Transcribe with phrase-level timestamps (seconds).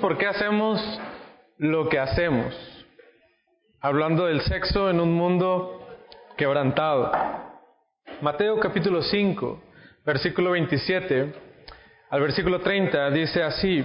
[0.00, 0.80] por qué hacemos
[1.58, 2.54] lo que hacemos.
[3.80, 5.86] Hablando del sexo en un mundo
[6.36, 7.12] quebrantado.
[8.22, 9.62] Mateo capítulo 5,
[10.04, 11.32] versículo 27
[12.10, 13.84] al versículo 30 dice así,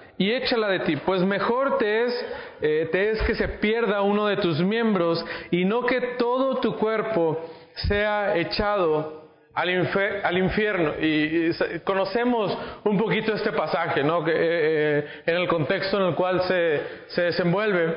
[0.21, 2.25] y échala de ti, pues mejor te es,
[2.61, 6.75] eh, te es que se pierda uno de tus miembros y no que todo tu
[6.75, 7.43] cuerpo
[7.87, 9.89] sea echado al,
[10.23, 10.93] al infierno.
[11.01, 11.49] Y,
[11.83, 14.23] conocemos un poquito este pasaje, ¿no?
[14.23, 17.95] Que, eh, eh, en el contexto en el cual se, se desenvuelve.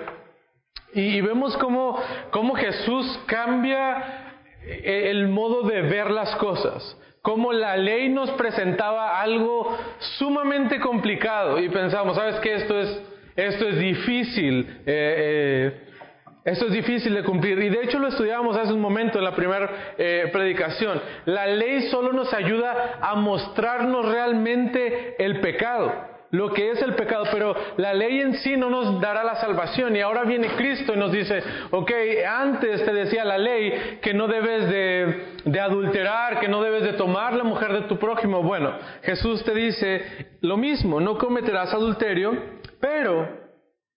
[0.95, 2.01] Y, y vemos cómo,
[2.31, 9.75] cómo Jesús cambia el modo de ver las cosas cómo la ley nos presentaba algo
[10.19, 12.53] sumamente complicado y pensamos, ¿sabes qué?
[12.53, 13.01] Esto es,
[13.35, 15.81] esto es difícil, eh, eh,
[16.45, 17.59] esto es difícil de cumplir.
[17.61, 21.01] Y de hecho lo estudiábamos hace un momento en la primera eh, predicación.
[21.25, 27.25] La ley solo nos ayuda a mostrarnos realmente el pecado lo que es el pecado,
[27.31, 29.95] pero la ley en sí no nos dará la salvación.
[29.95, 31.91] Y ahora viene Cristo y nos dice, ok,
[32.29, 36.95] antes te decía la ley que no debes de, de adulterar, que no debes de
[36.95, 38.43] tomar la mujer de tu prójimo.
[38.43, 42.37] Bueno, Jesús te dice lo mismo, no cometerás adulterio,
[42.81, 43.44] pero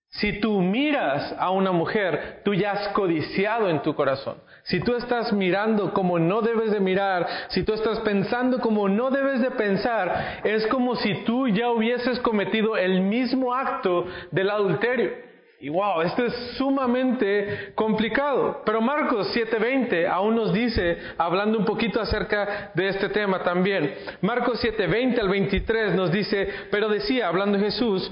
[0.09, 4.38] si tú miras a una mujer, tú ya has codiciado en tu corazón.
[4.63, 9.11] Si tú estás mirando como no debes de mirar, si tú estás pensando como no
[9.11, 15.28] debes de pensar, es como si tú ya hubieses cometido el mismo acto del adulterio.
[15.59, 18.61] Y wow, esto es sumamente complicado.
[18.63, 24.63] Pero Marcos 7:20 aún nos dice, hablando un poquito acerca de este tema también, Marcos
[24.63, 28.12] 7:20 al 23 nos dice, pero decía, hablando Jesús,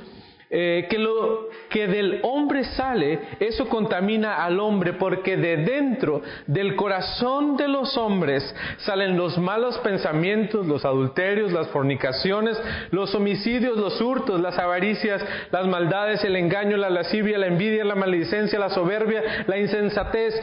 [0.50, 6.75] eh, que lo que del hombre sale, eso contamina al hombre, porque de dentro del
[6.75, 12.61] corazón de los hombres salen los malos pensamientos, los adulterios, las fornicaciones,
[12.91, 17.95] los homicidios, los hurtos, las avaricias, las maldades, el engaño, la lascivia, la envidia, la
[17.95, 20.35] maledicencia, la soberbia, la insensatez.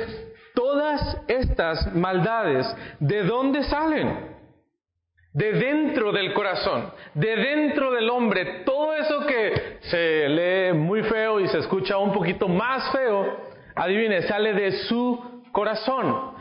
[0.55, 2.67] Todas estas maldades,
[2.99, 4.33] ¿de dónde salen?
[5.35, 11.41] de dentro del corazón, de dentro del hombre, todo eso que se lee muy feo
[11.41, 13.35] y se escucha un poquito más feo,
[13.75, 16.33] adivine, sale de su corazón.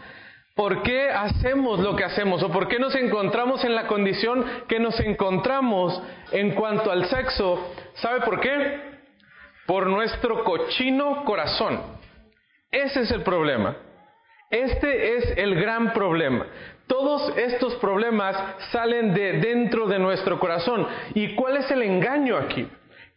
[0.53, 2.44] ¿Por qué hacemos lo que hacemos?
[2.44, 6.03] ¿O por qué nos encontramos en la condición que nos encontramos
[6.34, 7.74] en cuanto al sexo?
[7.94, 8.81] ¿Sabe por qué?
[9.66, 11.80] Por nuestro cochino corazón.
[12.69, 13.78] Ese es el problema.
[14.50, 16.46] Este es el gran problema.
[16.88, 18.36] Todos estos problemas
[18.74, 20.86] salen de dentro de nuestro corazón.
[21.16, 22.68] ¿Y cuál es el engaño aquí?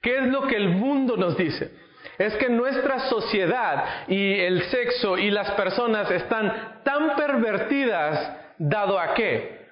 [0.01, 1.83] ¿Qué es lo que el mundo nos dice?
[2.19, 9.15] Es que nuestra sociedad y el sexo y las personas están tan pervertidas dado a
[9.15, 9.65] qué?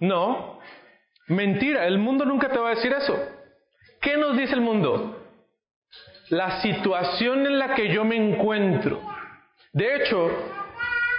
[0.00, 0.60] No,
[1.26, 3.18] mentira, el mundo nunca te va a decir eso.
[4.00, 5.24] ¿Qué nos dice el mundo?
[6.28, 9.02] La situación en la que yo me encuentro
[9.72, 10.30] de hecho,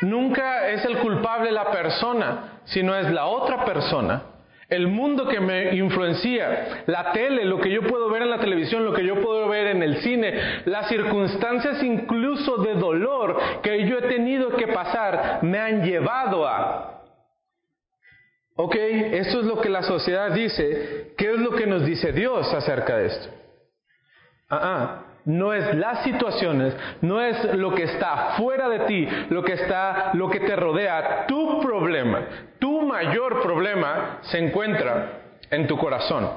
[0.01, 4.21] nunca es el culpable la persona, sino es la otra persona.
[4.69, 8.85] El mundo que me influencia, la tele, lo que yo puedo ver en la televisión,
[8.85, 13.97] lo que yo puedo ver en el cine, las circunstancias incluso de dolor que yo
[13.97, 17.01] he tenido que pasar, me han llevado a...
[18.55, 21.13] Ok, esto es lo que la sociedad dice.
[21.17, 23.29] ¿Qué es lo que nos dice Dios acerca de esto?
[24.49, 29.43] Ah, ah no es las situaciones, no es lo que está fuera de ti, lo
[29.43, 31.25] que está, lo que te rodea.
[31.27, 32.21] Tu problema,
[32.57, 36.29] tu mayor problema se encuentra en tu corazón.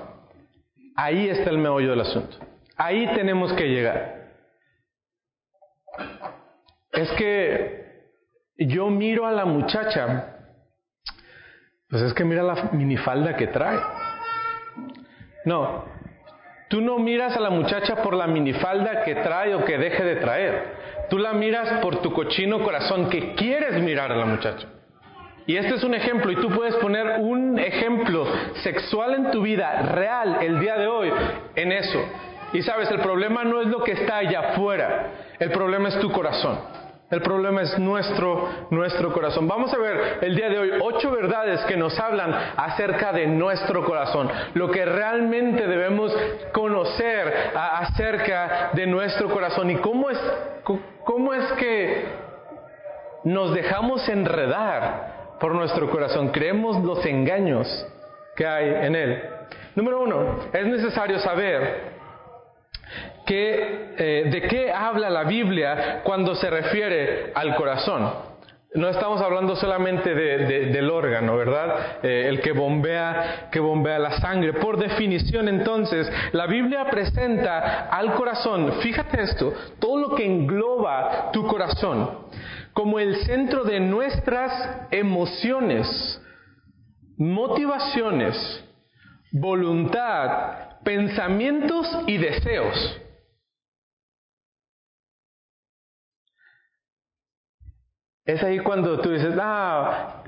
[0.94, 2.36] Ahí está el meollo del asunto.
[2.76, 4.22] Ahí tenemos que llegar.
[6.92, 8.12] Es que
[8.58, 10.36] yo miro a la muchacha,
[11.88, 13.80] pues es que mira la minifalda que trae.
[15.44, 15.84] No,
[16.72, 20.16] Tú no miras a la muchacha por la minifalda que trae o que deje de
[20.16, 20.72] traer.
[21.10, 24.66] Tú la miras por tu cochino corazón que quieres mirar a la muchacha.
[25.46, 28.26] Y este es un ejemplo, y tú puedes poner un ejemplo
[28.62, 31.12] sexual en tu vida real el día de hoy
[31.56, 31.98] en eso.
[32.52, 35.06] Y sabes, el problema no es lo que está allá afuera,
[35.38, 36.58] el problema es tu corazón.
[37.10, 39.46] El problema es nuestro, nuestro corazón.
[39.46, 43.84] Vamos a ver el día de hoy ocho verdades que nos hablan acerca de nuestro
[43.84, 46.16] corazón, lo que realmente debemos
[46.52, 50.18] conocer acerca de nuestro corazón y cómo es,
[51.04, 52.06] cómo es que
[53.24, 55.11] nos dejamos enredar
[55.42, 57.66] por nuestro corazón, creemos los engaños
[58.36, 59.22] que hay en él.
[59.74, 61.92] Número uno, es necesario saber
[63.34, 68.32] eh, de qué habla la Biblia cuando se refiere al corazón.
[68.74, 71.98] No estamos hablando solamente del órgano, ¿verdad?
[72.02, 74.54] Eh, el que bombea, que bombea la sangre.
[74.54, 81.46] Por definición, entonces, la Biblia presenta al corazón, fíjate esto, todo lo que engloba tu
[81.46, 82.10] corazón,
[82.72, 86.20] como el centro de nuestras emociones,
[87.16, 88.64] motivaciones,
[89.32, 93.00] voluntad, pensamientos y deseos.
[98.24, 100.22] Es ahí cuando tú dices, ah,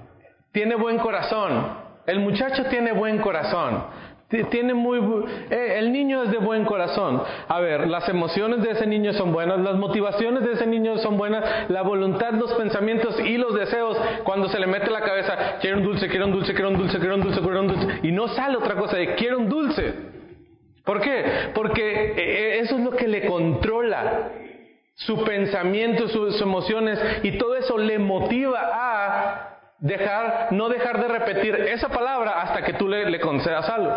[0.52, 3.84] tiene buen corazón, el muchacho tiene buen corazón,
[4.42, 4.98] tiene muy,
[5.50, 7.22] eh, el niño es de buen corazón.
[7.46, 11.16] A ver, las emociones de ese niño son buenas, las motivaciones de ese niño son
[11.16, 15.78] buenas, la voluntad, los pensamientos y los deseos, cuando se le mete la cabeza, quiero
[15.78, 18.10] un dulce, quiero un dulce, quiero un dulce, quiero un dulce, quiero un dulce, y
[18.10, 19.94] no sale otra cosa de quiero un dulce.
[20.84, 21.50] ¿Por qué?
[21.54, 24.32] Porque eh, eh, eso es lo que le controla
[24.96, 29.53] su pensamiento, sus emociones y todo eso le motiva a
[29.84, 33.94] dejar, no dejar de repetir esa palabra hasta que tú le, concedas algo.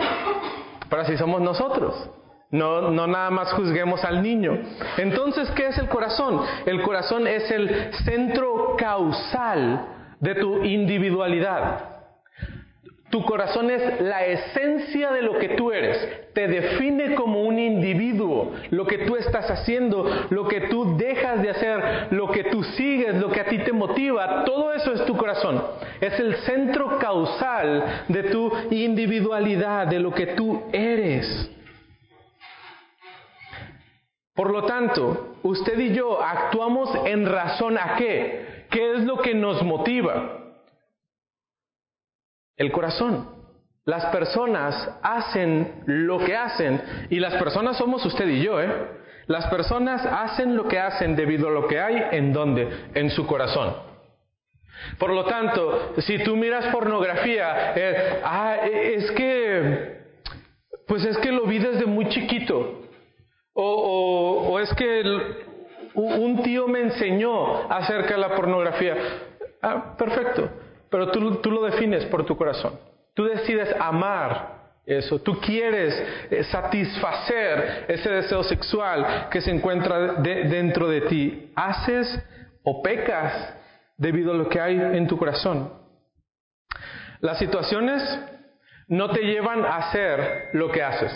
[0.89, 2.10] Pero así somos nosotros.
[2.51, 4.57] No, no nada más juzguemos al niño.
[4.98, 6.42] Entonces, ¿qué es el corazón?
[6.66, 9.88] El corazón es el centro causal
[10.19, 11.97] de tu individualidad.
[13.09, 16.33] Tu corazón es la esencia de lo que tú eres.
[16.33, 18.51] Te define como un individuo.
[18.69, 23.15] Lo que tú estás haciendo, lo que tú dejas de hacer, lo que tú sigues,
[23.15, 25.63] lo que a ti te motiva, todo eso es tu corazón.
[26.01, 31.50] Es el centro causal de tu individualidad, de lo que tú eres.
[34.36, 38.65] Por lo tanto, usted y yo actuamos en razón a qué?
[38.69, 40.37] ¿Qué es lo que nos motiva?
[42.57, 43.38] El corazón.
[43.86, 48.69] Las personas hacen lo que hacen y las personas somos usted y yo, ¿eh?
[49.27, 53.25] Las personas hacen lo que hacen debido a lo que hay en donde, en su
[53.25, 53.75] corazón.
[55.00, 60.01] Por lo tanto, si tú miras pornografía, eh, ah, es que,
[60.88, 62.83] pues es que lo vi desde muy chiquito.
[63.54, 65.04] O, o es que
[65.94, 68.95] un tío me enseñó acerca de la pornografía.
[69.62, 72.80] Ah, perfecto pero tú, lo defines por tu corazón.
[73.13, 75.19] Tú decides amar eso.
[75.19, 75.94] Tú quieres
[76.30, 81.51] eh, satisfacer ese deseo sexual que se encuentra dentro de ti.
[81.56, 82.24] Haces
[82.63, 83.56] o pecas
[83.98, 85.74] debido a lo que hay en tu corazón.
[87.19, 88.04] Las situaciones
[88.88, 91.12] no te llevan a hacer lo que haces.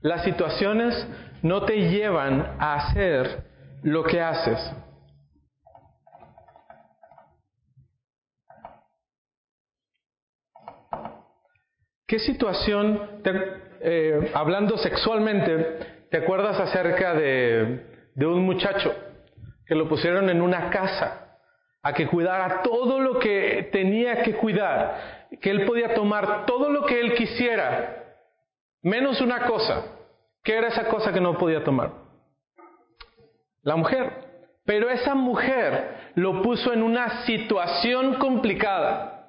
[0.00, 1.06] Las situaciones
[1.42, 3.44] no te llevan a hacer
[3.82, 4.58] lo que haces.
[12.10, 13.20] ¿Qué situación,
[13.82, 17.86] eh, hablando sexualmente, te acuerdas acerca de,
[18.16, 18.92] de un muchacho
[19.64, 21.38] que lo pusieron en una casa
[21.80, 26.84] a que cuidara todo lo que tenía que cuidar, que él podía tomar todo lo
[26.84, 28.16] que él quisiera,
[28.82, 29.84] menos una cosa.
[30.42, 31.92] ¿Qué era esa cosa que no podía tomar?
[33.62, 34.10] La mujer.
[34.64, 39.28] Pero esa mujer lo puso en una situación complicada.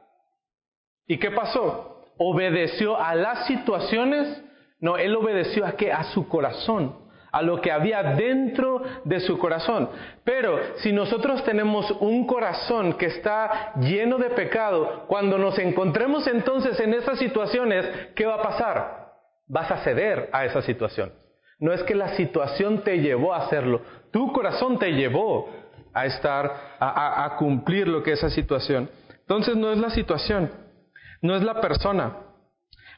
[1.05, 1.90] ¿Y qué pasó?
[2.23, 4.43] Obedeció a las situaciones,
[4.79, 5.91] no, él obedeció a qué?
[5.91, 6.95] A su corazón,
[7.31, 9.89] a lo que había dentro de su corazón.
[10.23, 16.79] Pero si nosotros tenemos un corazón que está lleno de pecado, cuando nos encontremos entonces
[16.79, 19.13] en esas situaciones, ¿qué va a pasar?
[19.47, 21.11] Vas a ceder a esa situación.
[21.59, 25.49] No es que la situación te llevó a hacerlo, tu corazón te llevó
[25.93, 28.89] a estar, a, a cumplir lo que es esa situación.
[29.21, 30.51] Entonces no es la situación,
[31.21, 32.17] no es la persona.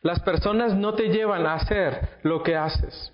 [0.02, 3.14] Las personas no te llevan a hacer lo que haces.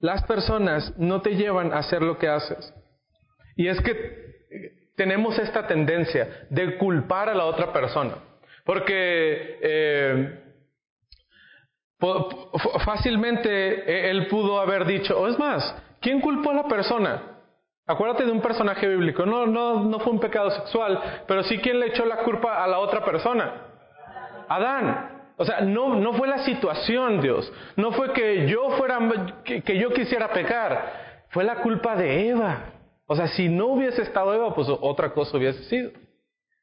[0.00, 2.74] Las personas no te llevan a hacer lo que haces.
[3.56, 8.16] Y es que tenemos esta tendencia de culpar a la otra persona.
[8.64, 10.40] Porque eh,
[12.84, 17.22] fácilmente él pudo haber dicho, o es más, ¿quién culpó a la persona?
[17.86, 19.26] Acuérdate de un personaje bíblico.
[19.26, 22.66] No, no, no fue un pecado sexual, pero sí quien le echó la culpa a
[22.66, 23.73] la otra persona.
[24.48, 25.32] Adán.
[25.36, 27.52] O sea, no, no fue la situación, Dios.
[27.76, 28.98] No fue que yo fuera,
[29.44, 31.24] que, yo quisiera pecar.
[31.30, 32.72] Fue la culpa de Eva.
[33.06, 35.90] O sea, si no hubiese estado Eva, pues otra cosa hubiese sido.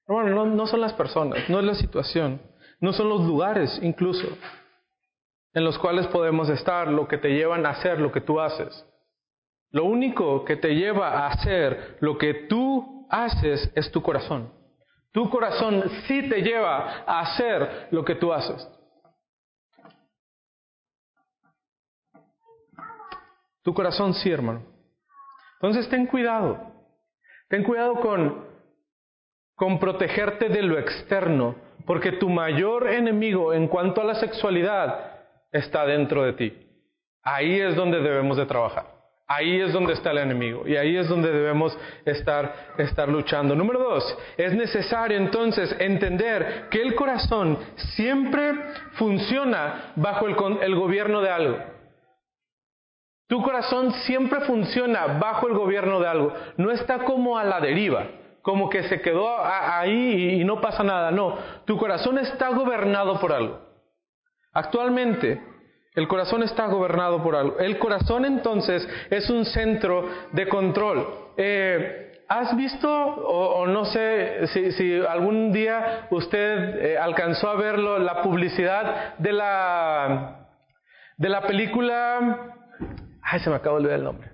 [0.08, 2.42] Bueno, no, no son las personas, no es la situación,
[2.82, 4.28] no son los lugares incluso
[5.54, 8.86] en los cuales podemos estar, lo que te llevan a hacer lo que tú haces.
[9.70, 14.52] Lo único que te lleva a hacer lo que tú haces es tu corazón.
[15.12, 18.68] Tu corazón sí te lleva a hacer lo que tú haces.
[23.64, 24.64] Tu corazón sí, hermano.
[25.56, 26.58] Entonces ten cuidado.
[27.50, 28.48] Ten cuidado con,
[29.56, 35.20] con protegerte de lo externo, porque tu mayor enemigo en cuanto a la sexualidad
[35.52, 36.68] está dentro de ti.
[37.22, 39.01] Ahí es donde debemos de trabajar.
[39.34, 43.56] Ahí es donde está el enemigo y ahí es donde debemos estar, estar luchando.
[43.56, 47.58] Número dos, es necesario entonces entender que el corazón
[47.96, 48.54] siempre
[48.94, 51.58] funciona bajo el, el gobierno de algo.
[53.28, 56.34] Tu corazón siempre funciona bajo el gobierno de algo.
[56.58, 58.08] No está como a la deriva,
[58.42, 61.10] como que se quedó ahí y no pasa nada.
[61.10, 63.62] No, tu corazón está gobernado por algo.
[64.52, 65.42] Actualmente,
[65.94, 67.60] el corazón está gobernado por algo.
[67.60, 71.08] El corazón entonces es un centro de control.
[71.38, 78.22] Eh, ¿Has visto, o, no sé si, algún día usted eh, alcanzó a verlo, la
[78.22, 80.48] publicidad de la,
[81.18, 82.58] de la película
[83.22, 84.32] Ay, se me acaba de olvidar el nombre.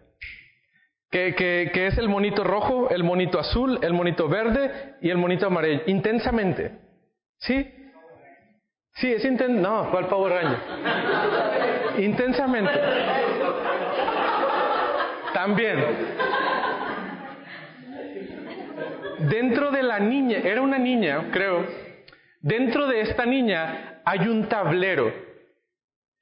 [1.12, 5.48] Que, que, es el monito rojo, el monito azul, el monito verde y el monito
[5.48, 5.84] amarillo.
[5.86, 6.80] Intensamente.
[7.38, 7.72] ¿Sí?
[9.00, 9.62] Sí, es intensamente.
[9.62, 12.04] No, ¿cuál Power Ranger?
[12.04, 12.72] Intensamente.
[15.34, 15.86] También.
[19.20, 21.66] Dentro de la niña, era una niña, creo.
[22.42, 25.12] Dentro de esta niña hay un tablero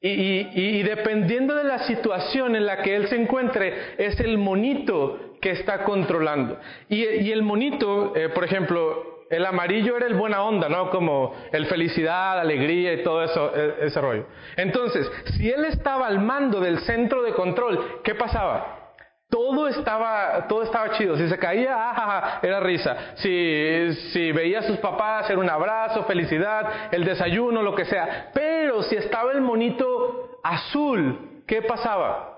[0.02, 5.52] y, dependiendo de la situación en la que él se encuentre, es el monito que
[5.52, 6.60] está controlando.
[6.90, 10.90] Y, el monito, eh, por ejemplo, el amarillo era el buena onda, ¿no?
[10.90, 14.26] Como el felicidad, alegría y todo eso, e, ese rollo.
[14.56, 18.94] Entonces, si él estaba al mando del centro de control, ¿qué pasaba?
[19.30, 21.18] Todo estaba, todo estaba chido.
[21.18, 23.16] Si se caía, ah, era risa.
[23.16, 28.30] Si, si veía a sus papás, era un abrazo, felicidad, el desayuno, lo que sea.
[28.34, 32.35] Pero si estaba el monito azul, ¿qué pasaba?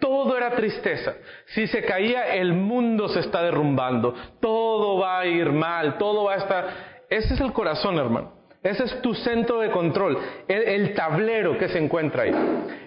[0.00, 1.14] Todo era tristeza.
[1.46, 4.14] Si se caía, el mundo se está derrumbando.
[4.40, 6.68] Todo va a ir mal, todo va a estar...
[7.08, 8.32] Ese es el corazón, hermano.
[8.62, 12.34] Ese es tu centro de control, el, el, tablero que se encuentra ahí.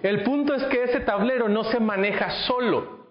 [0.04, 3.06] El punto es que ese tablero no se maneja solo.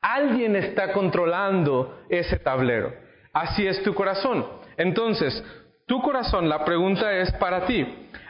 [0.00, 2.92] Alguien está controlando ese tablero.
[3.32, 4.46] Así es tu corazón.
[4.76, 5.44] Entonces,
[5.86, 7.86] tu corazón, la pregunta es para ti.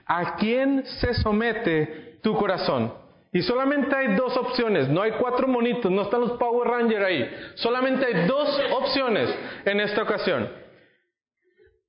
[0.07, 2.93] ¿A quién se somete tu corazón?
[3.33, 7.31] Y solamente hay dos opciones, no hay cuatro monitos, no están los Power Rangers ahí.
[7.57, 10.51] Solamente hay dos opciones en esta ocasión.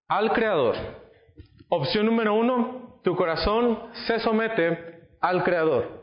[0.07, 0.75] Al Creador.
[1.69, 5.99] Opción número uno, tu corazón se somete al Creador.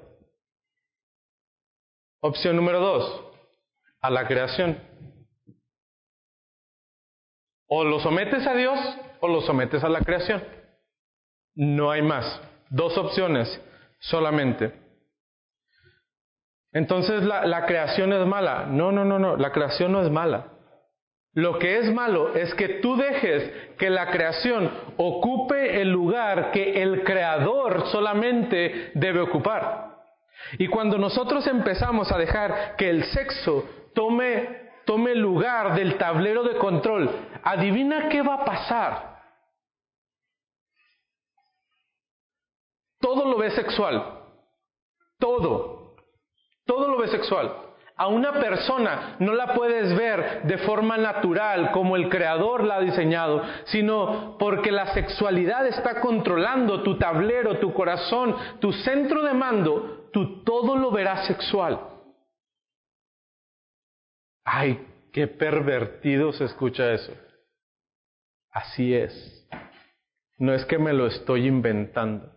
[2.20, 3.24] Opción número dos,
[4.00, 4.80] a la creación.
[7.68, 8.78] O lo sometes a Dios
[9.20, 10.42] o lo sometes a la creación.
[11.54, 12.40] No hay más.
[12.70, 13.60] Dos opciones
[13.98, 14.85] solamente.
[16.76, 18.66] Entonces la, creación es mala.
[18.66, 19.38] No, no, no, no.
[19.38, 20.48] La creación no es mala.
[21.32, 26.82] Lo que es malo es que tú dejes que la creación ocupe el lugar que
[26.82, 29.96] el creador solamente debe ocupar.
[30.58, 36.58] Y cuando nosotros empezamos a dejar que el sexo tome, tome lugar del tablero de
[36.58, 37.10] control,
[37.42, 39.16] adivina qué va a pasar.
[43.00, 44.20] Todo lo ve sexual.
[45.18, 45.75] Todo.
[46.66, 47.66] Todo lo ve sexual.
[47.98, 52.80] A una persona no la puedes ver de forma natural como el creador la ha
[52.80, 60.10] diseñado, sino porque la sexualidad está controlando tu tablero, tu corazón, tu centro de mando,
[60.12, 61.80] tú todo lo verás sexual.
[64.44, 67.14] Ay, qué pervertido se escucha eso.
[68.50, 69.48] Así es.
[70.36, 72.30] No es que me lo estoy inventando.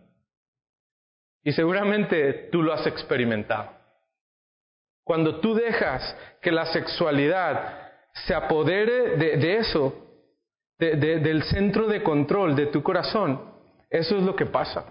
[1.42, 3.79] Y seguramente tú lo has experimentado.
[5.10, 9.92] Cuando tú dejas que la sexualidad se apodere de, eso,
[10.78, 13.42] del centro de control de tu corazón,
[13.90, 14.84] eso es lo que pasa.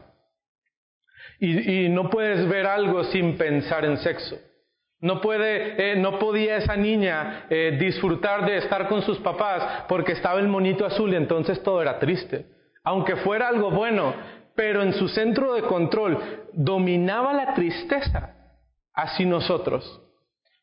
[1.39, 4.37] y no puedes ver algo sin pensar en sexo.
[4.99, 10.11] No, puede, eh, no podía esa niña eh, disfrutar de estar con sus papás porque
[10.11, 12.45] estaba el monito azul y entonces todo era triste.
[12.83, 14.13] Aunque fuera algo bueno,
[14.53, 16.19] pero en su centro de control
[16.51, 18.35] dominaba la tristeza.
[18.93, 20.08] Así nosotros.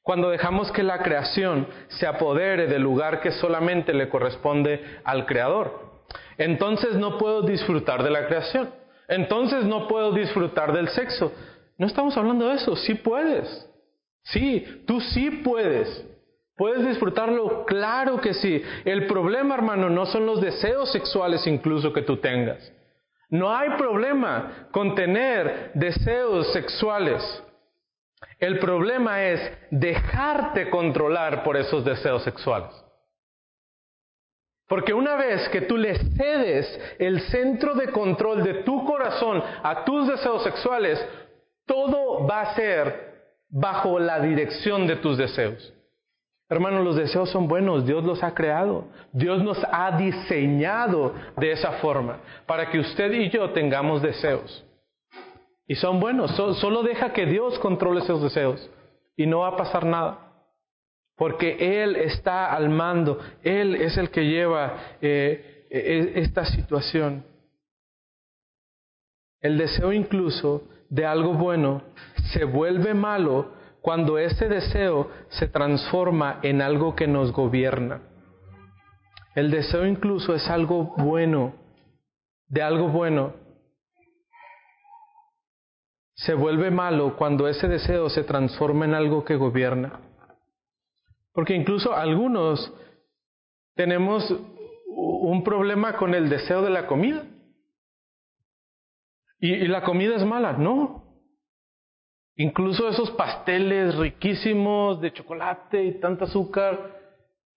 [0.06, 6.04] Cuando dejamos que la creación se apodere del lugar que solamente le corresponde al Creador.
[6.38, 8.70] Entonces no puedo disfrutar de la creación.
[9.08, 11.32] Entonces no puedo disfrutar del sexo.
[11.76, 13.68] No estamos hablando de eso, sí puedes.
[14.22, 16.06] Sí, tú sí puedes.
[16.56, 17.64] ¿Puedes disfrutarlo?
[17.64, 18.62] Claro que sí.
[18.84, 22.72] El problema, hermano, no son los deseos sexuales incluso que tú tengas.
[23.28, 27.42] No hay problema con tener deseos sexuales.
[28.38, 32.70] El problema es dejarte controlar por esos deseos sexuales.
[34.68, 39.84] Porque una vez que tú le cedes el centro de control de tu corazón a
[39.84, 41.04] tus deseos sexuales,
[41.64, 43.14] todo va a ser
[43.48, 45.72] bajo la dirección de tus deseos.
[46.48, 51.72] Hermanos, los deseos son buenos, Dios los ha creado, Dios nos ha diseñado de esa
[51.74, 54.65] forma, para que usted y yo tengamos deseos.
[55.66, 58.70] Y son buenos, solo deja que Dios controle esos deseos
[59.16, 60.18] y no va a pasar nada.
[61.16, 67.25] Porque Él está al mando, Él es el que lleva eh, e, esta situación.
[69.40, 71.82] El deseo incluso de algo bueno
[72.32, 78.02] se vuelve malo cuando ese deseo se transforma en algo que nos gobierna.
[79.35, 81.54] El deseo incluso es algo bueno,
[82.49, 83.45] de algo bueno.
[86.16, 90.00] Se vuelve malo cuando ese deseo se transforma en algo que gobierna.
[91.32, 92.73] Porque incluso algunos
[93.75, 94.25] tenemos
[94.88, 97.25] un problema con el deseo de la comida.
[99.38, 101.04] Y, la comida es mala, no.
[102.37, 106.96] Incluso esos pasteles riquísimos de chocolate y tanta azúcar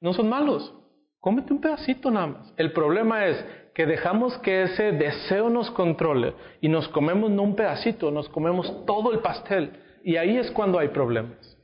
[0.02, 0.74] no son malos.
[1.20, 2.54] Cómete un pedacito nada más.
[2.58, 3.46] El problema es
[3.80, 8.86] que dejamos que ese deseo nos controle y nos comemos no un pedacito, nos comemos
[8.86, 9.72] todo el pastel.
[10.04, 11.58] Y ahí es cuando hay problemas.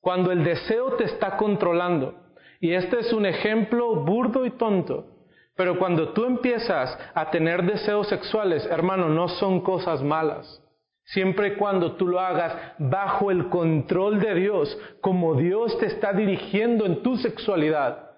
[0.00, 2.16] Cuando el deseo te está controlando.
[2.58, 5.06] Y este es un ejemplo burdo y tonto.
[5.54, 10.60] Pero cuando tú empiezas a tener deseos sexuales, hermano, no son cosas malas.
[11.04, 16.12] Siempre y cuando tú lo hagas bajo el control de Dios, como Dios te está
[16.12, 18.10] dirigiendo en tu sexualidad.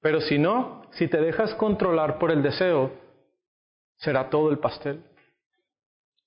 [0.00, 2.92] Pero si no, si te dejas controlar por el deseo,
[3.96, 5.02] será todo el pastel.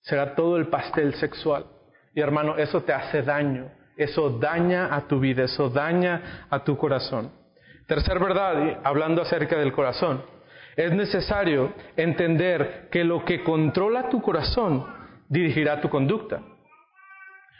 [0.02, 1.66] Será todo el pastel sexual.
[2.14, 3.72] Y hermano, eso te hace daño.
[3.96, 7.32] Eso daña a tu vida, eso daña a tu corazón.
[7.88, 10.24] Tercer verdad, hablando acerca del corazón,
[10.76, 14.86] es necesario entender que lo que controla tu corazón
[15.30, 16.42] dirigirá tu conducta.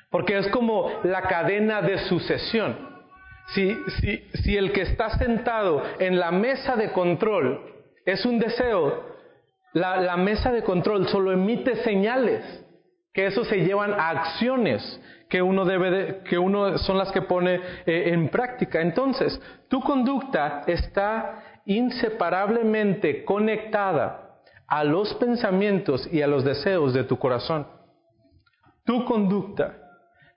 [0.10, 2.93] Porque es como la cadena de sucesión.
[3.48, 7.62] Si, el que está sentado en la mesa de control
[8.06, 9.04] es un deseo,
[9.74, 12.44] la, la mesa de control solo emite señales,
[13.14, 15.00] que eso se llevan a acciones
[15.34, 18.82] que uno debe de, que uno son las que pone eh, en práctica.
[18.82, 27.18] Entonces, tu conducta está inseparablemente conectada a los pensamientos y a los deseos de tu
[27.18, 27.68] corazón.
[28.86, 29.76] Tu conducta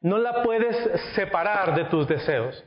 [0.01, 0.77] no la puedes
[1.15, 2.65] separar de tus deseos.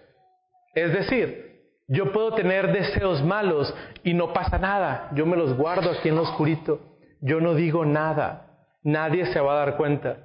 [0.73, 1.49] Es decir,
[1.87, 5.09] yo puedo tener deseos malos y no pasa nada.
[5.15, 6.79] Yo me los guardo aquí en lo oscurito.
[7.21, 8.67] Yo no digo nada.
[8.83, 10.17] Nadie se va a dar cuenta.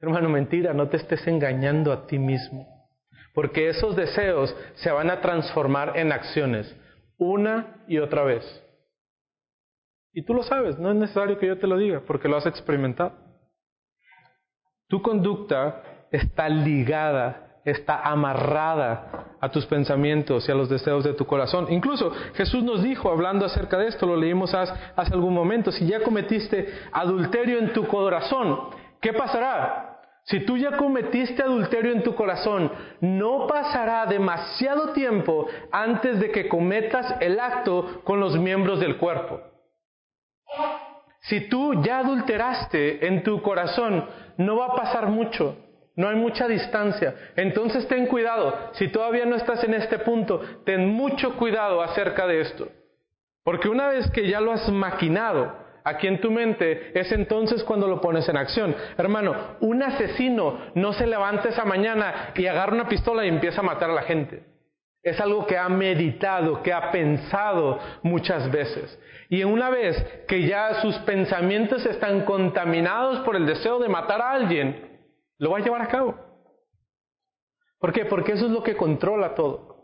[0.00, 2.66] Hermano, mentira, no te estés engañando a ti mismo.
[3.34, 6.74] Porque esos deseos se van a transformar en acciones
[7.18, 8.44] una y otra vez.
[10.12, 12.46] Y tú lo sabes, no es necesario que yo te lo diga, porque lo has
[12.46, 13.12] experimentado.
[14.88, 21.26] Tu conducta está ligada, está amarrada a tus pensamientos y a los deseos de tu
[21.26, 21.66] corazón.
[21.70, 25.86] Incluso Jesús nos dijo, hablando acerca de esto, lo leímos hace, hace algún momento, si
[25.86, 28.60] ya cometiste adulterio en tu corazón,
[29.00, 29.90] ¿qué pasará?
[30.24, 36.48] Si tú ya cometiste adulterio en tu corazón, no pasará demasiado tiempo antes de que
[36.48, 39.40] cometas el acto con los miembros del cuerpo.
[41.20, 44.06] Si tú ya adulteraste en tu corazón,
[44.38, 45.56] no va a pasar mucho,
[45.96, 47.14] no hay mucha distancia.
[47.36, 52.40] Entonces ten cuidado, si todavía no estás en este punto, ten mucho cuidado acerca de
[52.40, 52.68] esto.
[53.44, 57.86] Porque una vez que ya lo has maquinado aquí en tu mente, es entonces cuando
[57.86, 58.74] lo pones en acción.
[58.96, 63.64] Hermano, un asesino no se levanta esa mañana y agarra una pistola y empieza a
[63.64, 64.42] matar a la gente.
[65.02, 68.98] Es algo que ha meditado, que ha pensado muchas veces.
[69.28, 74.30] Y una vez que ya sus pensamientos están contaminados por el deseo de matar a
[74.30, 74.93] alguien,
[75.38, 76.14] lo va a llevar a cabo.
[77.78, 78.04] ¿Por qué?
[78.06, 79.74] Porque eso es lo que controla todo.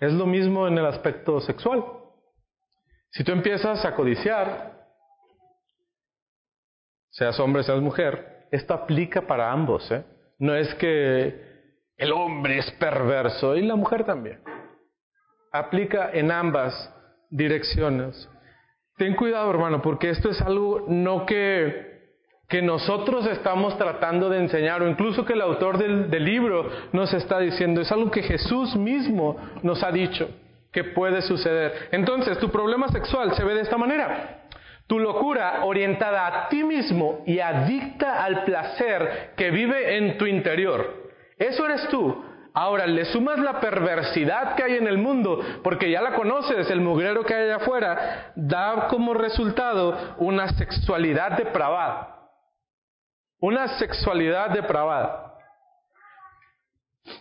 [0.00, 1.84] Es lo mismo en el aspecto sexual.
[3.10, 4.88] Si tú empiezas a codiciar,
[7.10, 9.88] seas hombre, seas mujer, esto aplica para ambos.
[9.92, 10.04] ¿eh?
[10.38, 11.52] No es que
[11.96, 14.42] el hombre es perverso y la mujer también.
[15.52, 16.74] Aplica en ambas
[17.30, 18.28] direcciones.
[18.96, 21.91] Ten cuidado, hermano, porque esto es algo no que,
[22.52, 27.38] que nosotros estamos tratando de enseñar, o incluso que el autor del, libro nos está
[27.38, 30.28] diciendo, es algo que Jesús mismo nos ha dicho
[30.70, 31.88] que puede suceder.
[31.92, 34.42] Entonces, tu problema sexual se ve de esta manera.
[34.86, 41.08] Tu locura orientada a ti mismo y adicta al placer que vive en tu interior.
[41.38, 42.22] Eso eres tú.
[42.52, 46.82] Ahora le sumas la perversidad que hay en el mundo, porque ya la conoces, el
[46.82, 52.11] mugrero que hay allá afuera, da como resultado una sexualidad depravada.
[53.42, 55.34] Una sexualidad depravada.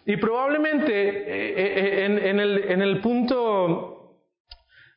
[0.05, 4.19] Y probablemente eh, eh, en, el, el punto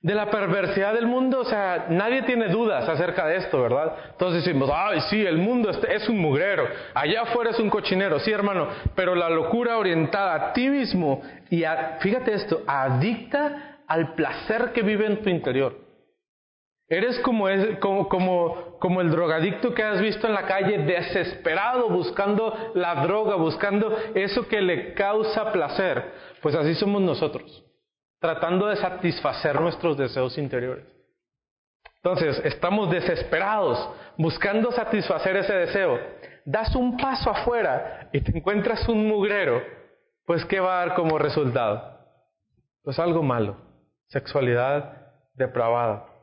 [0.03, 3.97] de la perversidad del mundo, o sea, nadie tiene dudas acerca de esto, ¿verdad?
[4.11, 8.31] Entonces decimos, ay, sí, el mundo es un mugrero, allá afuera es un cochinero, sí,
[8.31, 11.65] hermano, pero la locura orientada a ti mismo y
[12.01, 15.84] fíjate esto, adicta al placer que vive en tu interior.
[16.95, 23.97] Eres como, el drogadicto que has visto en la calle, desesperado, buscando la droga, buscando
[24.15, 26.13] eso que le causa placer.
[26.41, 27.65] Pues así somos nosotros
[28.21, 30.87] tratando de satisfacer nuestros deseos interiores.
[31.97, 35.99] Entonces, estamos desesperados buscando satisfacer ese deseo.
[36.45, 39.61] Das un paso afuera y te encuentras un mugrero,
[40.25, 41.99] pues ¿qué va a dar como resultado?
[42.83, 43.57] Pues algo malo,
[44.07, 46.14] sexualidad depravada.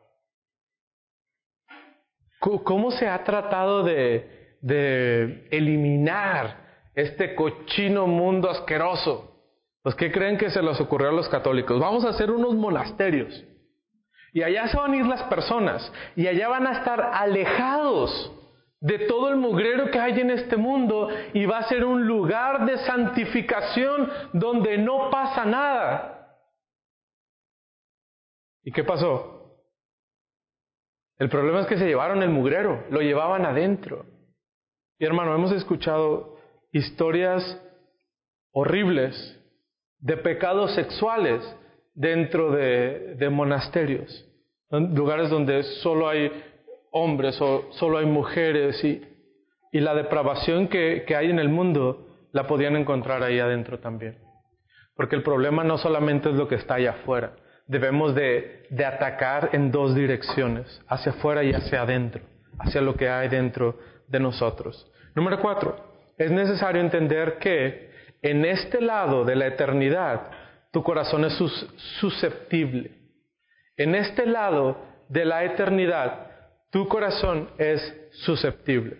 [2.41, 4.57] ¿Cómo se ha tratado de,
[5.51, 9.27] eliminar este cochino mundo asqueroso?
[9.83, 11.79] Pues, ¿qué creen que se les ocurrió a los católicos?
[11.79, 13.45] Vamos a hacer unos monasterios.
[14.33, 15.93] Y allá se van a ir las personas.
[16.15, 18.31] Y allá van a estar alejados
[18.79, 21.09] de todo el mugrero que hay en este mundo.
[21.33, 26.39] Y va a ser un lugar de santificación donde no pasa nada.
[28.63, 29.40] ¿Y qué pasó?
[31.21, 34.07] El problema es que se llevaron el mugrero, lo llevaban adentro.
[34.97, 36.39] Y hermano, hemos escuchado
[36.71, 37.61] historias
[38.51, 39.39] horribles
[39.99, 41.43] de pecados sexuales
[41.93, 44.27] dentro de, monasterios,
[44.71, 46.31] lugares donde solo hay
[46.91, 49.03] hombres o solo hay mujeres y,
[49.71, 54.17] y la depravación que, que, hay en el mundo la podían encontrar ahí adentro también.
[54.95, 57.35] Porque el problema no solamente es lo que está allá afuera,
[57.71, 62.21] debemos de, de atacar en dos direcciones, hacia afuera y hacia adentro,
[62.59, 63.79] hacia lo que hay dentro
[64.09, 64.91] de nosotros.
[65.15, 67.89] Número cuatro, es necesario entender que
[68.21, 70.29] en este lado de la eternidad,
[70.73, 71.33] tu corazón es
[72.01, 72.91] susceptible.
[73.77, 76.29] En este lado de la eternidad,
[76.71, 77.81] tu corazón es
[78.11, 78.99] susceptible.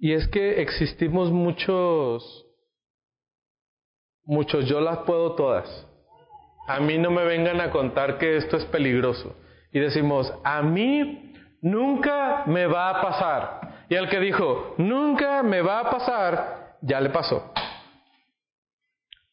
[0.00, 2.44] Y es que existimos muchos,
[4.24, 5.86] muchos, yo las puedo todas.
[6.66, 9.36] A mí no me vengan a contar que esto es peligroso.
[9.72, 13.86] Y decimos, a mí nunca me va a pasar.
[13.88, 17.52] Y el que dijo, nunca me va a pasar, ya le pasó.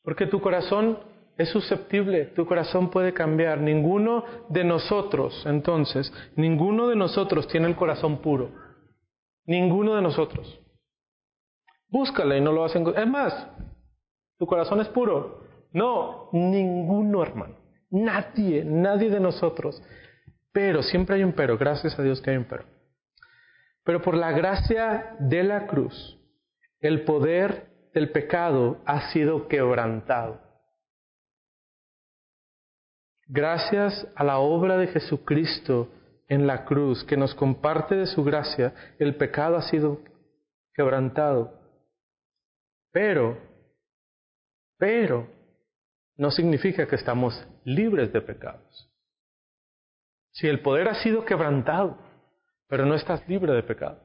[0.03, 0.99] Porque tu corazón
[1.37, 3.59] es susceptible, tu corazón puede cambiar.
[3.59, 8.51] Ninguno de nosotros, entonces, ninguno de nosotros tiene el corazón puro.
[9.45, 10.59] Ninguno de nosotros.
[11.87, 13.05] Búscale y no lo vas a encontrar.
[13.05, 13.47] Es más,
[14.39, 15.43] tu corazón es puro.
[15.73, 17.55] No, ninguno, hermano.
[17.91, 19.81] Nadie, nadie de nosotros.
[20.53, 21.57] Pero, siempre hay un pero.
[21.57, 22.63] Gracias a Dios que hay un pero.
[23.83, 26.17] Pero por la gracia de la cruz,
[26.79, 30.39] el poder del pecado ha sido quebrantado.
[33.27, 35.89] Gracias a la obra de Jesucristo
[36.29, 39.99] en la cruz, que nos comparte de su gracia, el pecado ha sido
[40.73, 41.53] quebrantado.
[42.91, 43.48] Pero,
[44.79, 45.27] pero,
[46.15, 48.89] no significa que estamos libres de pecados.
[50.31, 51.97] Si el poder ha sido quebrantado,
[52.67, 54.01] pero no estás libre de pecado.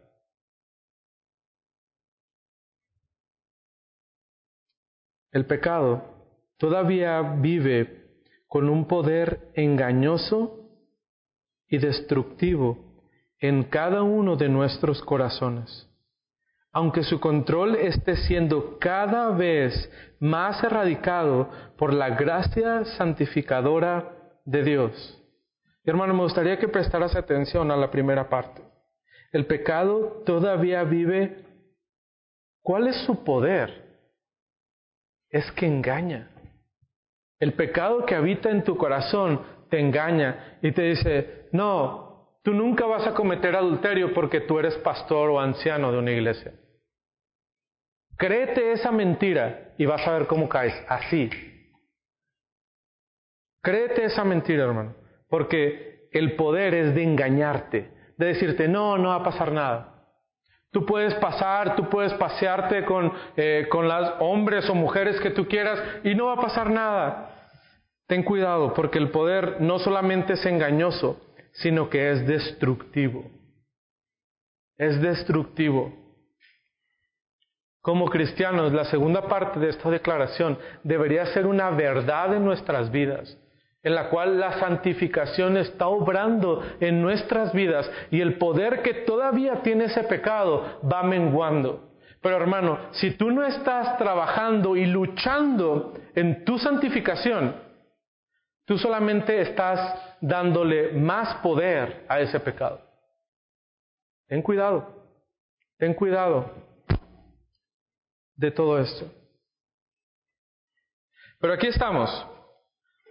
[5.30, 6.02] El pecado
[6.58, 10.70] todavía vive con un poder engañoso
[11.68, 12.78] y destructivo
[13.38, 15.88] en cada uno de nuestros corazones.
[16.74, 24.12] Aunque su control esté siendo cada vez más erradicado por la gracia santificadora
[24.44, 25.20] de Dios
[25.84, 28.62] hermano, me gustaría que prestaras atención a la primera parte.
[29.32, 31.44] El pecado todavía vive.
[32.62, 33.84] ¿Cuál es su poder?
[35.28, 36.30] Es que engaña.
[37.38, 42.04] El pecado que habita en tu corazón te engaña y te dice, no,
[42.44, 46.52] Tú nunca vas a cometer adulterio porque tú eres pastor o anciano de una iglesia.
[48.16, 51.30] Créete esa mentira y vas a ver cómo caes, así.
[53.62, 54.94] Créete esa mentira, hermano,
[55.28, 59.94] porque el poder es de engañarte, de decirte, no, no va a pasar nada.
[60.70, 63.88] Tú puedes pasar, tú puedes pasearte con, eh, con
[64.20, 67.30] hombres o mujeres que tú quieras y no va a pasar nada.
[68.06, 71.20] Ten cuidado porque el poder no solamente es engañoso,
[71.52, 73.24] sino que es destructivo.
[74.76, 76.03] Es destructivo.
[77.84, 83.36] Como cristianos, la segunda parte de esta declaración debería ser una verdad en nuestras vidas,
[83.82, 89.56] en la cual la santificación está obrando en nuestras vidas y el poder que todavía
[89.62, 91.90] tiene ese pecado va menguando.
[92.22, 97.54] Pero hermano, si tú no estás trabajando y luchando en tu santificación,
[98.66, 102.80] Tú solamente estás dándole más poder a ese pecado.
[104.26, 104.88] Ten cuidado,
[105.76, 106.63] ten cuidado
[108.36, 109.10] de todo esto.
[111.40, 112.10] Pero aquí estamos,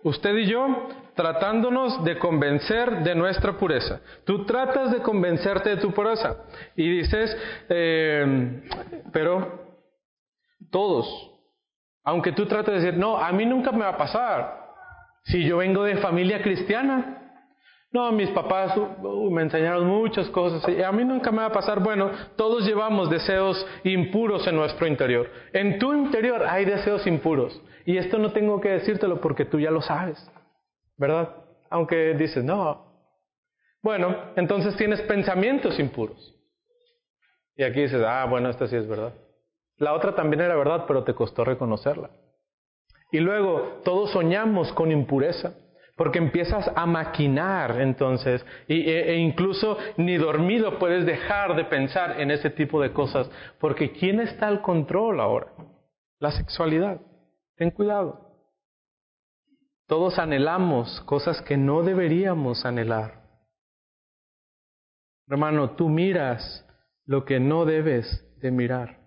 [0.03, 4.01] usted y yo, tratándonos de convencer de nuestra pureza.
[4.25, 6.37] Tú tratas de convencerte de tu pureza
[6.75, 7.37] y dices,
[7.69, 8.63] eh,
[9.11, 9.77] pero
[10.71, 11.07] todos,
[12.03, 14.63] aunque tú trates de decir, no, a mí nunca me va a pasar,
[15.23, 17.22] si yo vengo de familia cristiana,
[17.93, 18.73] no, mis papás
[19.29, 21.79] me enseñaron muchas cosas y a mí nunca me va a pasar.
[21.79, 25.29] Bueno, todos llevamos deseos impuros en nuestro interior.
[25.53, 27.61] En tu interior hay deseos impuros.
[27.85, 30.17] Y esto no tengo que decírtelo porque tú ya lo sabes,
[30.97, 31.35] ¿verdad?
[31.69, 32.83] Aunque dices, no.
[33.83, 36.33] Bueno, entonces tienes pensamientos impuros.
[37.55, 39.13] Y aquí dices, ah, bueno, esta sí es verdad.
[39.77, 42.09] La otra también era verdad, pero te costó reconocerla.
[43.11, 45.53] Y luego todos soñamos con impureza,
[45.95, 52.31] porque empiezas a maquinar entonces, e, e, incluso ni dormido puedes dejar de pensar en
[52.31, 53.29] ese tipo de cosas,
[53.59, 55.53] porque ¿quién está al control ahora?
[56.19, 56.99] La sexualidad.
[57.55, 58.33] Ten cuidado.
[59.87, 63.21] Todos anhelamos cosas que no deberíamos anhelar.
[65.27, 66.65] Hermano, tú miras
[67.05, 68.99] lo que no debes de mirar.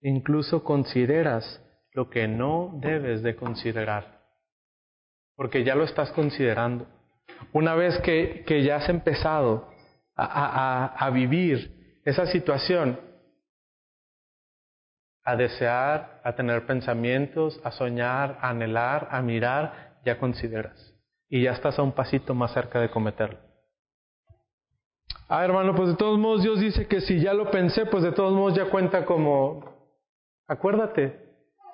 [0.00, 4.17] Incluso consideras lo que no debes de considerar,
[5.38, 6.88] porque ya lo estás considerando.
[7.52, 9.68] Una vez que, que ya has empezado
[10.16, 12.98] a, a vivir esa situación,
[15.22, 20.92] a desear, a tener pensamientos, a soñar, a anhelar, a mirar, ya consideras.
[21.28, 23.38] Y ya estás a un pasito más cerca de cometerlo.
[25.28, 28.10] Ah, hermano, pues de todos modos Dios dice que si ya lo pensé, pues de
[28.10, 30.02] todos modos ya cuenta como,
[30.48, 31.27] acuérdate,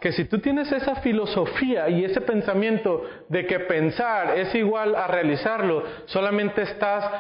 [0.04, 5.06] que si tú tienes esa filosofía y ese pensamiento de que pensar es igual a
[5.06, 7.10] realizarlo, solamente estás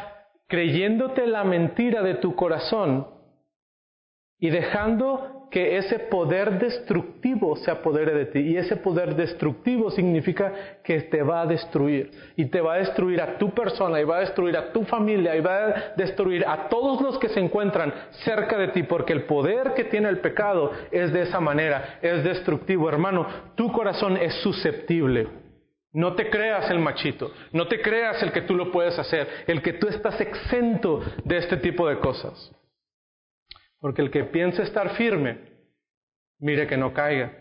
[0.48, 3.08] creyéndote la mentira de tu corazón
[4.38, 8.40] y dejando que ese poder destructivo se apodere de ti.
[8.40, 12.10] Y ese poder destructivo significa que te va a destruir.
[12.34, 15.36] Y te va a destruir a tu persona, y va a destruir a tu familia,
[15.36, 19.26] y va a destruir a todos los que se encuentran cerca de ti, porque el
[19.26, 22.88] poder que tiene el pecado es de esa manera, es destructivo.
[22.88, 25.28] Hermano, tu corazón es susceptible.
[25.92, 29.62] No te creas el machito, no te creas el que tú lo puedes hacer, el
[29.62, 32.50] que tú estás exento de este tipo de cosas.
[33.84, 35.40] Porque el que piensa estar firme,
[36.38, 37.34] mire que no caiga.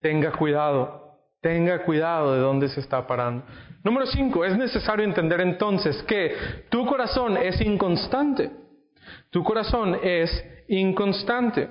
[0.00, 3.44] Tenga cuidado, tenga cuidado de dónde se está parando.
[3.82, 6.32] Número cinco, es necesario entender entonces que
[6.68, 8.52] tu corazón es inconstante.
[9.30, 10.30] Tu corazón es
[10.68, 11.68] inconstante.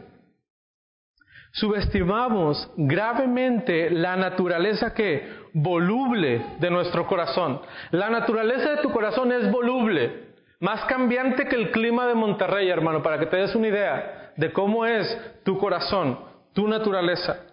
[1.53, 7.61] Subestimamos gravemente la naturaleza que voluble de nuestro corazón.
[7.91, 10.26] La naturaleza de tu corazón es voluble.
[10.59, 14.51] Más cambiante que el clima de Monterrey, hermano, para que te des una idea de
[14.51, 16.19] cómo es tu corazón,
[16.53, 17.43] tu naturaleza.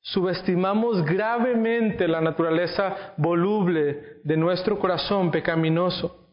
[0.00, 6.26] Subestimamos gravemente la naturaleza voluble de nuestro corazón pecaminoso.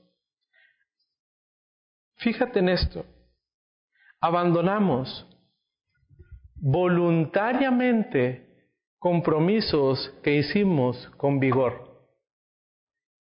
[2.18, 3.06] Fíjate en esto.
[4.22, 5.28] Abandonamos
[6.56, 11.94] voluntariamente compromisos que hicimos con vigor.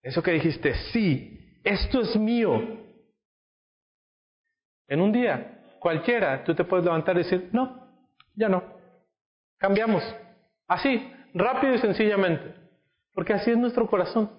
[0.01, 2.61] Eso que dijiste, sí, esto es mío.
[4.87, 7.87] En un día, cualquiera, tú te puedes levantar y decir, no,
[8.35, 8.63] ya no.
[9.57, 10.03] Cambiamos.
[10.67, 12.53] Así, rápido y sencillamente.
[13.13, 14.29] Porque así es nuestro corazón.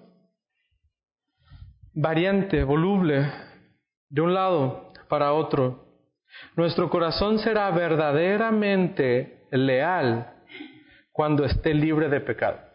[1.93, 3.29] Variante, voluble,
[4.09, 5.85] de un lado para otro.
[6.55, 10.33] Nuestro corazón será verdaderamente leal
[11.11, 12.66] cuando esté libre de pecado.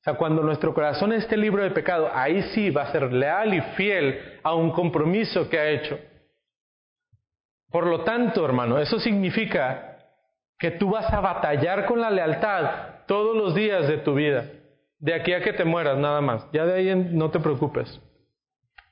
[0.00, 3.52] O sea, cuando nuestro corazón esté libre de pecado, ahí sí va a ser leal
[3.52, 5.98] y fiel a un compromiso que ha hecho.
[7.70, 9.98] Por lo tanto, hermano, eso significa
[10.58, 14.46] que tú vas a batallar con la lealtad todos los días de tu vida,
[14.98, 16.46] de aquí a que te mueras nada más.
[16.50, 18.00] Ya de ahí no te preocupes.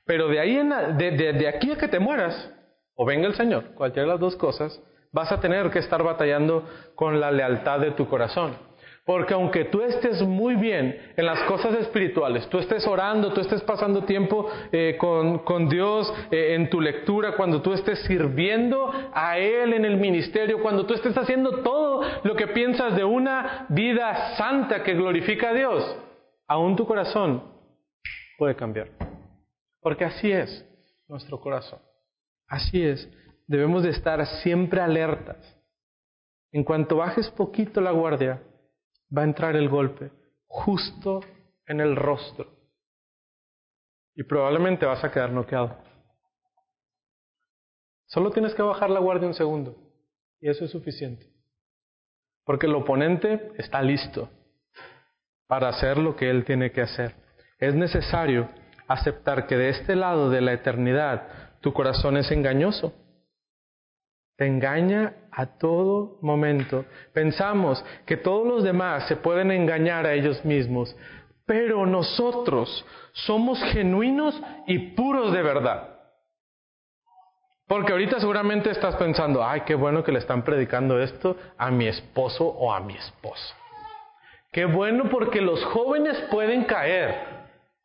[0.05, 2.53] Pero de ahí en, de, de aquí a que te mueras,
[2.93, 4.79] o venga el Señor, cualquiera de las dos cosas,
[5.11, 8.68] vas a tener que estar batallando con la lealtad de tu corazón.
[9.09, 13.63] Porque aunque tú estés muy bien en las cosas espirituales, tú estés orando, tú estés
[13.63, 19.73] pasando tiempo eh, con, Dios eh, en tu lectura, cuando tú estés sirviendo a Él
[19.73, 24.83] en el ministerio, cuando tú estés haciendo todo lo que piensas de una vida santa
[24.83, 25.97] que glorifica a Dios,
[26.47, 27.41] aún tu corazón
[28.37, 28.89] puede cambiar.
[29.81, 30.63] Porque así es
[31.07, 31.79] nuestro corazón.
[32.47, 33.09] Así es.
[33.47, 35.59] Debemos de estar siempre alertas.
[36.51, 38.43] En cuanto bajes poquito la guardia,
[39.15, 40.11] va a entrar el golpe
[40.47, 41.21] justo
[41.65, 42.47] en el rostro.
[44.15, 45.77] Y probablemente vas a quedar noqueado.
[48.07, 49.75] Solo tienes que bajar la guardia un segundo.
[50.41, 51.27] Y eso es suficiente.
[52.43, 54.29] Porque el oponente está listo
[55.47, 57.15] para hacer lo que él tiene que hacer.
[57.59, 58.49] Es necesario
[58.87, 62.93] aceptar que de este lado de la eternidad tu corazón es engañoso
[64.39, 66.85] te engaña a todo momento.
[67.11, 70.95] Pensamos que todos los demás se pueden engañar a ellos mismos,
[71.45, 75.89] pero nosotros somos genuinos y puros de verdad.
[77.67, 81.87] Porque ahorita seguramente estás pensando, ay, qué bueno que le están predicando esto a mi
[81.87, 83.57] esposo o a mi esposa.
[84.53, 87.13] Qué bueno porque los jóvenes pueden caer.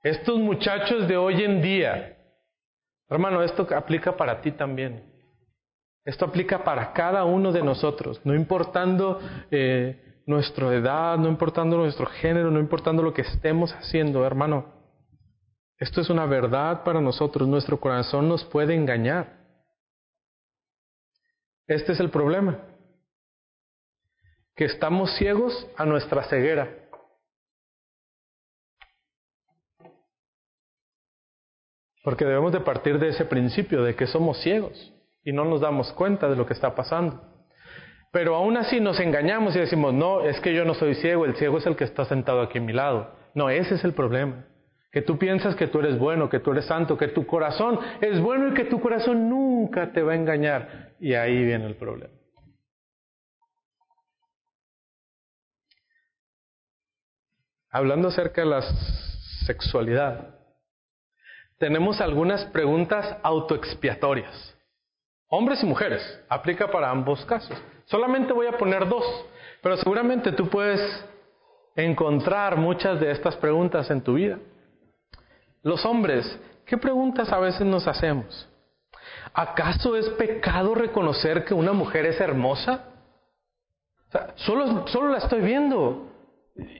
[0.05, 2.17] Estos muchachos de hoy en día.
[3.09, 5.14] Hermano, esto aplica para ti también.
[6.05, 12.07] Esto aplica para cada uno de nosotros, no importando eh, nuestra edad, no importando nuestro
[12.07, 14.73] género, no importando lo que estemos haciendo, hermano.
[15.79, 19.45] Esto es una verdad para nosotros, nuestro corazón nos puede engañar.
[21.67, 22.59] Este es el problema,
[24.55, 26.69] que estamos ciegos a nuestra ceguera.
[32.03, 35.93] Porque debemos de partir de ese principio de que somos ciegos y no nos damos
[35.93, 37.21] cuenta de lo que está pasando.
[38.13, 41.35] Pero aún así nos engañamos y decimos, no, es que yo no soy ciego, el
[41.35, 43.11] ciego es el que está sentado aquí a mi lado.
[43.35, 44.47] No, ese es el problema.
[44.93, 48.21] Que tú piensas que tú eres bueno, que tú eres santo, que tu corazón es
[48.21, 50.93] bueno y que tu corazón nunca te va a engañar.
[51.01, 52.15] Y ahí viene el problema.
[57.71, 58.63] Hablando acerca de la
[59.47, 60.39] sexualidad,
[61.59, 64.54] tenemos algunas preguntas autoexpiatorias.
[65.37, 67.61] Hombres y mujeres, aplica para ambos casos.
[67.87, 69.05] Solamente voy a poner dos,
[69.61, 70.81] pero seguramente tú puedes
[71.75, 74.39] encontrar muchas de estas preguntas en tu vida.
[75.65, 78.49] Los hombres, ¿qué preguntas a veces nos hacemos?
[79.33, 82.85] ¿Acaso es pecado reconocer que una mujer es hermosa?
[84.37, 86.13] solo, solo la estoy viendo.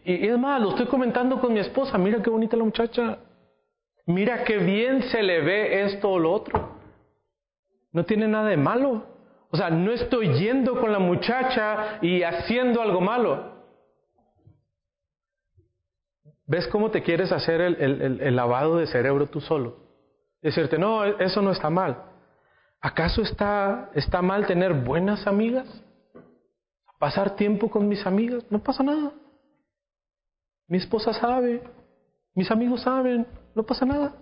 [0.05, 1.99] Y, y es más, lo estoy comentando con mi esposa.
[1.99, 3.19] Mira qué bonita la muchacha.
[4.07, 6.74] Mira qué bien se le ve esto o lo otro.
[7.95, 9.07] No tiene nada de malo.
[9.51, 13.55] O sea, no estoy yendo con la muchacha y haciendo algo malo.
[16.47, 19.77] ¿Ves cómo te quieres hacer el, lavado de cerebro tú solo?
[20.43, 22.03] Decirte, no, eso no está mal.
[22.81, 25.67] ¿Acaso está, está mal tener buenas amigas?
[26.99, 28.45] ¿Pasar tiempo con mis amigas?
[28.51, 29.13] No pasa nada.
[30.67, 31.63] Mi esposa sabe,
[32.35, 34.17] mis amigos saben, no pasa nada.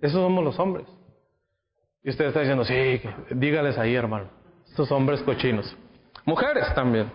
[0.00, 0.86] Esos somos los hombres.
[2.08, 4.30] Y usted está diciendo, sí, dígales ahí, hermano,
[4.66, 5.76] estos hombres cochinos.
[6.24, 7.12] Mujeres también,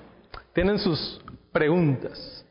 [0.53, 1.19] tienen sus
[1.51, 2.45] preguntas.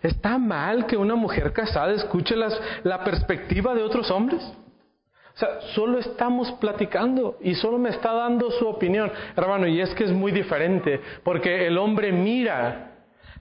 [0.00, 2.36] ¿Está mal que una mujer casada escuche
[2.84, 4.40] la perspectiva de otros hombres?
[4.44, 9.92] O sea, solo estamos platicando y solo me está dando su opinión, hermano, y es
[9.96, 12.92] que es muy diferente, porque el hombre mira,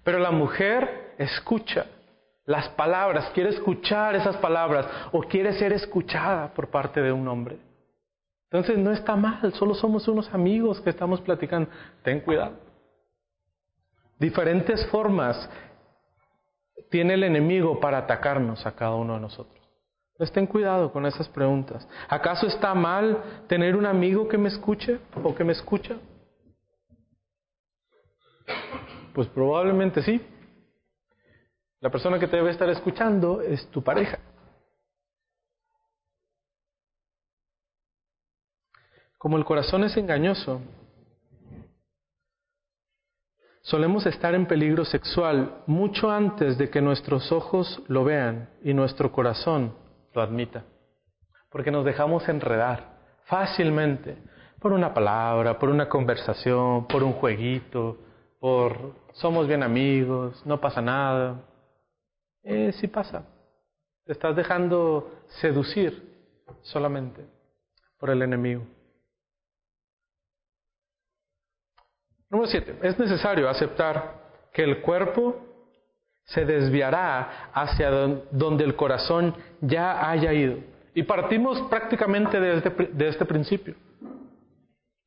[0.03, 1.85] pero la mujer escucha
[2.47, 7.66] las palabras, quiere escuchar esas palabras o quiere ser escuchada por parte de un hombre.
[8.49, 11.69] Entonces no está mal, solo somos unos amigos que estamos platicando.
[12.03, 12.53] Ten cuidado.
[14.19, 15.49] Diferentes formas
[16.89, 19.57] tiene el enemigo para atacarnos a cada uno de nosotros.
[20.13, 21.87] Entonces ten cuidado con esas preguntas.
[22.07, 25.97] ¿Acaso está mal tener un amigo que me escuche o que me escucha?
[29.13, 30.25] Pues probablemente sí.
[31.81, 34.17] La persona que te debe estar escuchando es tu pareja.
[39.17, 40.61] Como el corazón es engañoso,
[43.61, 49.11] solemos estar en peligro sexual mucho antes de que nuestros ojos lo vean y nuestro
[49.11, 49.73] corazón
[50.13, 50.65] lo admita.
[51.49, 54.17] Porque nos dejamos enredar fácilmente
[54.59, 57.97] por una palabra, por una conversación, por un jueguito,
[58.39, 61.43] por somos bien amigos, no pasa nada.
[62.43, 63.25] Eh, sí pasa.
[64.05, 65.11] Te estás dejando
[65.41, 67.25] seducir solamente
[67.99, 68.76] por el enemigo.
[72.29, 74.15] Número siete, es necesario aceptar
[74.53, 75.37] que el cuerpo
[76.25, 77.89] se desviará hacia
[78.31, 80.57] donde el corazón ya haya ido.
[80.93, 83.75] Y partimos prácticamente de este, de este principio.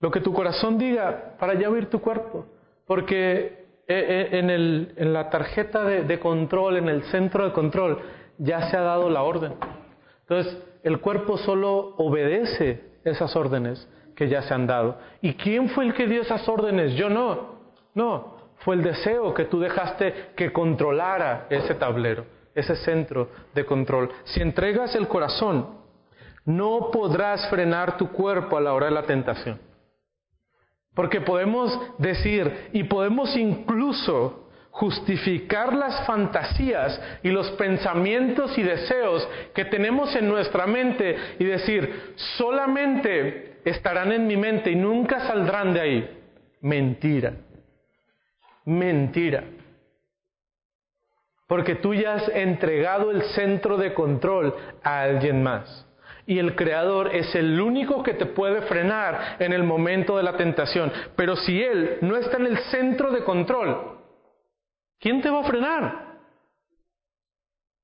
[0.01, 2.47] Lo que tu corazón diga, para allá oír tu cuerpo.
[2.87, 8.01] Porque eh, eh, en la tarjeta de, de control, en el centro de control,
[8.39, 9.55] ya se ha dado la orden.
[10.23, 13.87] Entonces, el cuerpo solo obedece esas órdenes
[14.21, 14.99] que ya se han dado.
[15.23, 16.93] ¿Y quién fue el que dio esas órdenes?
[16.93, 17.55] Yo no.
[17.95, 24.11] No, fue el deseo que tú dejaste que controlara ese tablero, ese centro de control.
[24.25, 25.71] Si entregas el corazón,
[26.45, 29.59] no podrás frenar tu cuerpo a la hora de la tentación.
[30.95, 39.65] Porque podemos decir y podemos incluso justificar las fantasías y los pensamientos y deseos que
[39.65, 45.81] tenemos en nuestra mente y decir, solamente estarán en mi mente y nunca saldrán de
[45.81, 46.19] ahí.
[46.61, 47.35] Mentira.
[48.65, 49.45] Mentira.
[51.47, 55.87] Porque tú ya has entregado el centro de control a alguien más.
[56.27, 60.37] Y el Creador es el único que te puede frenar en el momento de la
[60.37, 60.93] tentación.
[61.17, 63.99] Pero si Él no está en el centro de control,
[65.01, 66.11] ¿quién te va a frenar?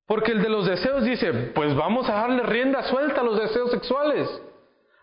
[0.07, 3.73] Porque el de los deseos dice, pues vamos a darle rienda suelta a los deseos
[3.73, 4.29] sexuales.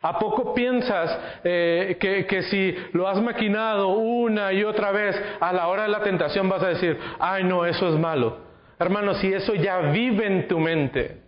[0.04, 5.54] ¿A poco piensas eh, que, que, si lo has maquinado una y otra vez, a
[5.54, 8.38] la hora de la tentación vas a decir, ay no, eso es malo?
[8.78, 11.22] Hermano, si eso ya vive en tu mente,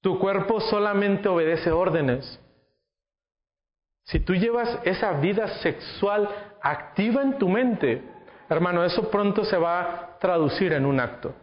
[0.00, 2.40] tu cuerpo solamente obedece órdenes.
[4.04, 6.28] Si tú llevas esa vida sexual
[6.62, 8.02] activa en tu mente,
[8.48, 11.34] hermano, eso pronto se va a traducir en un acto.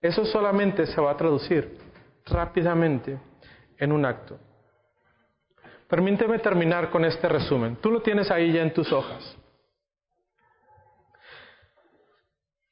[0.00, 1.76] Eso solamente se va a traducir
[2.24, 3.18] rápidamente
[3.78, 4.38] en un acto.
[5.88, 7.76] Permíteme terminar con este resumen.
[7.76, 9.36] Tú lo tienes ahí ya en tus hojas.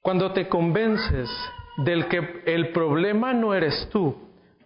[0.01, 1.31] Cuando te convences
[1.79, 4.15] del que el problema no eres tú,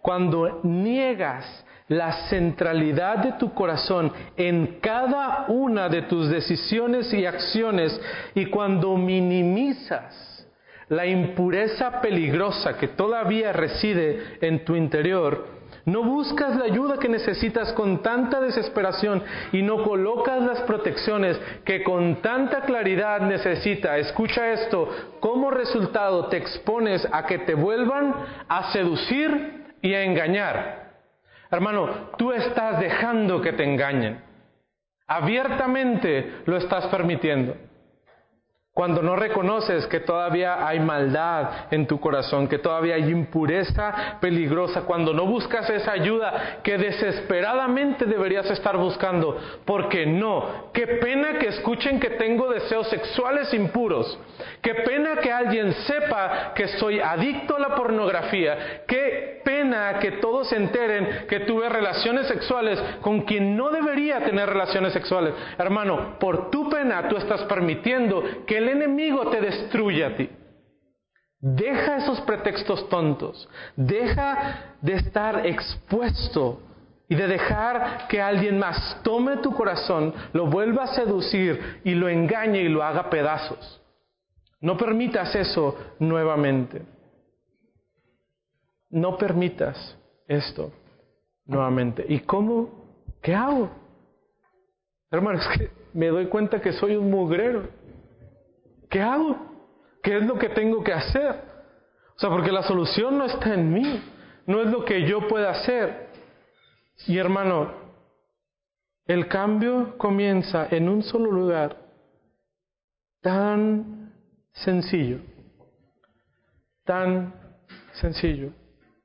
[0.01, 7.99] cuando niegas la centralidad de tu corazón en cada una de tus decisiones y acciones
[8.35, 10.47] y cuando minimizas
[10.87, 17.73] la impureza peligrosa que todavía reside en tu interior, no buscas la ayuda que necesitas
[17.73, 23.97] con tanta desesperación y no colocas las protecciones que con tanta claridad necesita.
[23.97, 28.13] Escucha esto, como resultado te expones a que te vuelvan
[28.47, 30.89] a seducir y a engañar.
[31.51, 34.21] Hermano, tú estás dejando que te engañen.
[35.07, 37.55] Abiertamente lo estás permitiendo.
[38.79, 44.83] Cuando no reconoces que todavía hay maldad en tu corazón, que todavía hay impureza peligrosa,
[44.83, 51.47] cuando no buscas esa ayuda que desesperadamente deberías estar buscando, porque no, qué pena que
[51.47, 54.17] escuchen que tengo deseos sexuales impuros,
[54.61, 60.47] qué pena que alguien sepa que soy adicto a la pornografía, qué pena que todos
[60.47, 65.33] se enteren que tuve relaciones sexuales con quien no debería tener relaciones sexuales.
[65.57, 70.29] Hermano, por tu pena tú estás permitiendo que el enemigo te destruye a ti.
[71.39, 73.47] Deja esos pretextos tontos.
[73.75, 76.61] Deja de estar expuesto
[77.07, 82.07] y de dejar que alguien más tome tu corazón, lo vuelva a seducir y lo
[82.07, 83.81] engañe y lo haga pedazos.
[84.61, 86.83] No permitas eso nuevamente.
[88.91, 89.97] No permitas
[90.27, 90.71] esto
[91.45, 92.05] nuevamente.
[92.07, 92.69] ¿Y cómo?
[93.21, 93.69] ¿Qué hago?
[95.09, 97.67] Hermanos, que me doy cuenta que soy un mugrero.
[98.89, 99.37] ¿Qué hago?
[100.01, 101.35] ¿Qué es lo que tengo que hacer?
[102.15, 104.03] O sea, porque la solución no está en mí,
[104.45, 106.09] no es lo que yo pueda hacer.
[107.07, 107.71] Y hermano,
[109.05, 111.77] el cambio comienza en un solo lugar,
[113.21, 114.13] tan
[114.51, 115.19] sencillo,
[116.83, 117.33] tan
[117.93, 118.51] sencillo.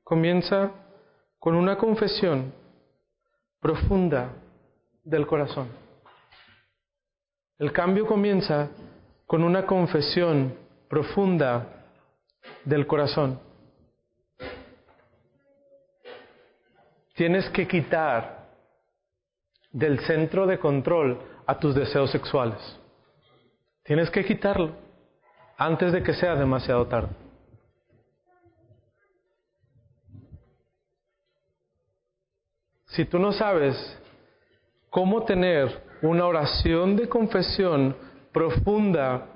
[0.03, 0.71] Comienza
[1.39, 2.53] con una confesión
[3.59, 4.33] profunda
[5.03, 5.69] del corazón.
[7.57, 8.69] El cambio comienza
[9.25, 10.57] con una confesión
[10.87, 11.83] profunda
[12.63, 13.39] del corazón.
[17.15, 18.45] Tienes que quitar
[19.71, 22.59] del centro de control a tus deseos sexuales.
[23.83, 24.71] Tienes que quitarlo
[25.57, 27.09] antes de que sea demasiado tarde.
[32.87, 33.75] Si tú no sabes
[34.89, 37.95] cómo tener una oración de confesión
[38.35, 39.27] profunda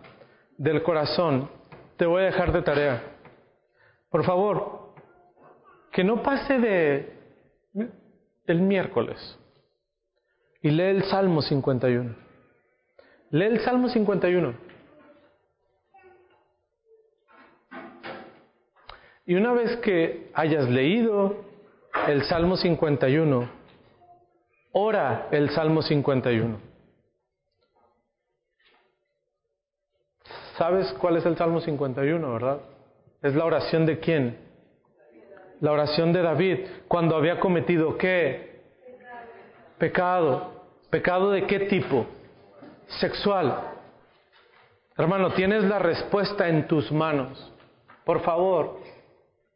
[0.57, 1.49] del corazón,
[1.95, 3.01] te voy a dejar de tarea.
[4.09, 4.93] Por favor,
[5.93, 7.13] que no pase de
[8.45, 9.17] el miércoles
[10.61, 12.13] y lee el Salmo 51.
[13.31, 14.53] Lee el Salmo 51.
[19.27, 21.45] Y una vez que hayas leído
[22.07, 23.49] el Salmo 51,
[24.73, 26.68] ora el Salmo 51.
[30.59, 32.59] ¿Sabes cuál es el Salmo 51, verdad?
[33.21, 34.37] Es la oración de quién?
[35.61, 38.59] La oración de David, cuando había cometido qué?
[39.77, 40.51] Pecado.
[40.89, 42.05] ¿Pecado de qué tipo?
[42.99, 43.57] Sexual.
[44.97, 47.53] Hermano, tienes la respuesta en tus manos.
[48.03, 48.79] Por favor,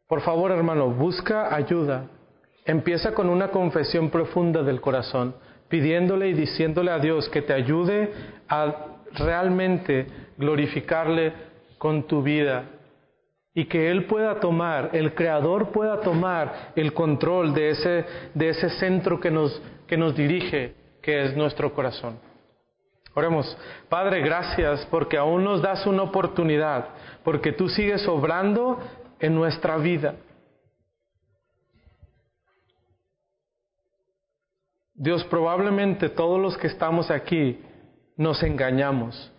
[0.06, 2.06] por favor, hermano, busca ayuda.
[2.64, 5.34] Empieza con una confesión profunda del corazón,
[5.68, 8.10] pidiéndole y diciéndole a Dios que te ayude
[8.48, 8.86] a
[9.16, 11.32] realmente glorificarle
[11.78, 12.64] con tu vida
[13.54, 18.04] y que Él pueda tomar, el Creador pueda tomar el control de ese,
[18.34, 22.18] de ese centro que nos, que nos dirige, que es nuestro corazón.
[23.14, 23.56] Oremos,
[23.88, 26.88] Padre, gracias porque aún nos das una oportunidad,
[27.22, 28.80] porque tú sigues obrando
[29.20, 30.16] en nuestra vida.
[34.94, 37.60] Dios, probablemente todos los que estamos aquí
[38.16, 39.32] nos engañamos,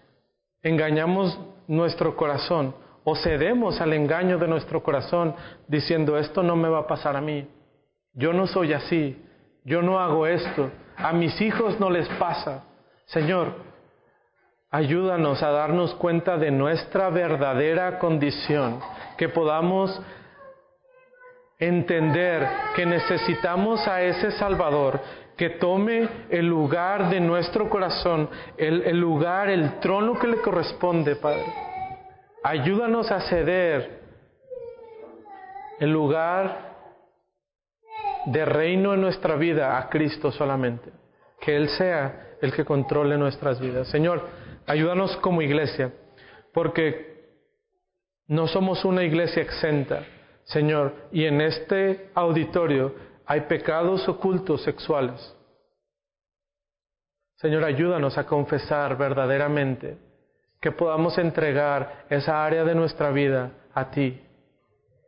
[0.65, 5.35] engañamos nuestro corazón o cedemos al engaño de nuestro corazón
[5.67, 7.47] diciendo esto no me va a pasar a mí,
[8.13, 9.23] yo no soy así,
[9.63, 12.63] yo no hago esto, a mis hijos no les pasa.
[13.05, 13.53] Señor,
[14.71, 18.79] ayúdanos a darnos cuenta de nuestra verdadera condición,
[19.17, 20.01] que podamos
[21.59, 24.99] entender que necesitamos a ese Salvador
[25.37, 31.45] que tome el lugar de nuestro corazón, el, lugar, el trono que le corresponde, Padre.
[32.43, 34.01] Ayúdanos a ceder
[35.79, 36.75] el lugar
[38.27, 40.91] de reino en nuestra vida a Cristo solamente.
[41.41, 43.89] Que Él sea el que controle nuestras vidas.
[43.89, 44.27] Señor,
[44.65, 45.91] ayúdanos como iglesia,
[46.53, 47.15] porque
[48.27, 50.05] no somos una iglesia exenta,
[50.45, 52.95] Señor, y en este auditorio
[53.25, 55.35] hay pecados ocultos sexuales.
[57.37, 59.97] Señor, ayúdanos a confesar verdaderamente
[60.61, 64.21] que podamos entregar esa área de nuestra vida a ti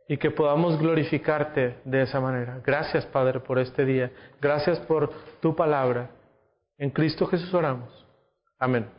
[0.08, 2.60] y que podamos glorificarte de esa manera.
[2.64, 4.10] Gracias, Padre, por este día.
[4.40, 5.10] Gracias por
[5.40, 6.10] tu palabra.
[6.78, 8.06] En Cristo Jesús oramos.
[8.58, 8.97] Amén.